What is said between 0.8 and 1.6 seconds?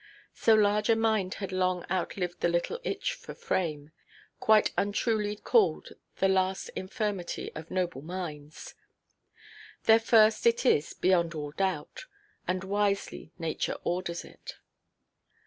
a mind had